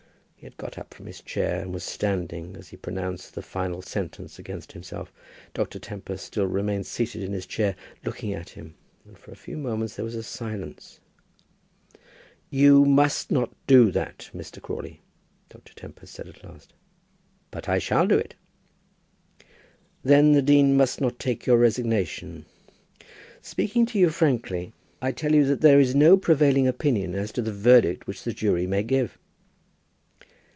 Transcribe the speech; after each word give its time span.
He 0.35 0.47
had 0.47 0.57
got 0.57 0.79
up 0.79 0.91
from 0.91 1.05
his 1.05 1.21
chair, 1.21 1.59
and 1.61 1.71
was 1.71 1.83
standing 1.83 2.55
as 2.57 2.69
he 2.69 2.75
pronounced 2.75 3.35
the 3.35 3.43
final 3.43 3.83
sentence 3.83 4.39
against 4.39 4.71
himself. 4.71 5.13
Dr. 5.53 5.77
Tempest 5.77 6.25
still 6.25 6.47
remained 6.47 6.87
seated 6.87 7.21
in 7.21 7.31
his 7.31 7.45
chair, 7.45 7.75
looking 8.03 8.33
at 8.33 8.49
him, 8.49 8.73
and 9.05 9.15
for 9.15 9.29
a 9.29 9.35
few 9.35 9.55
moments 9.55 9.95
there 9.95 10.03
was 10.03 10.25
silence. 10.25 10.99
"You 12.49 12.85
must 12.85 13.29
not 13.29 13.51
do 13.67 13.91
that, 13.91 14.31
Mr. 14.35 14.59
Crawley," 14.59 15.01
Dr. 15.47 15.75
Tempest 15.75 16.15
said 16.15 16.27
at 16.27 16.43
last. 16.43 16.73
"But 17.51 17.69
I 17.69 17.77
shall 17.77 18.07
do 18.07 18.17
it." 18.17 18.33
"Then 20.03 20.31
the 20.31 20.41
dean 20.41 20.75
must 20.75 20.99
not 20.99 21.19
take 21.19 21.45
your 21.45 21.59
resignation. 21.59 22.45
Speaking 23.43 23.85
to 23.85 23.99
you 23.99 24.09
frankly, 24.09 24.73
I 25.03 25.11
tell 25.11 25.35
you 25.35 25.45
that 25.45 25.61
there 25.61 25.79
is 25.79 25.93
no 25.93 26.17
prevailing 26.17 26.67
opinion 26.67 27.13
as 27.13 27.31
to 27.33 27.43
the 27.43 27.53
verdict 27.53 28.07
which 28.07 28.23
the 28.23 28.33
jury 28.33 28.65
may 28.65 28.81
give." 28.81 29.19